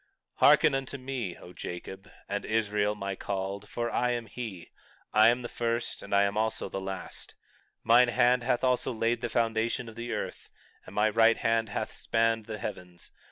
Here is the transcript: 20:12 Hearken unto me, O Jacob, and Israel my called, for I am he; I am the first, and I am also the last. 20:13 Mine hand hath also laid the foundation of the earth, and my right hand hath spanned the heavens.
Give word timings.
20:12 0.01 0.07
Hearken 0.49 0.73
unto 0.73 0.97
me, 0.97 1.37
O 1.37 1.53
Jacob, 1.53 2.09
and 2.27 2.43
Israel 2.43 2.95
my 2.95 3.13
called, 3.15 3.69
for 3.69 3.91
I 3.91 4.09
am 4.13 4.25
he; 4.25 4.71
I 5.13 5.27
am 5.29 5.43
the 5.43 5.47
first, 5.47 6.01
and 6.01 6.11
I 6.15 6.23
am 6.23 6.35
also 6.35 6.69
the 6.69 6.81
last. 6.81 7.35
20:13 7.35 7.37
Mine 7.83 8.07
hand 8.07 8.41
hath 8.41 8.63
also 8.63 8.91
laid 8.93 9.21
the 9.21 9.29
foundation 9.29 9.87
of 9.87 9.95
the 9.95 10.11
earth, 10.11 10.49
and 10.87 10.95
my 10.95 11.07
right 11.07 11.37
hand 11.37 11.69
hath 11.69 11.93
spanned 11.93 12.47
the 12.47 12.57
heavens. 12.57 13.11